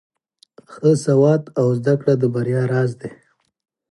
[0.71, 3.11] ښه سواد او زده کړه د بریا راز دی.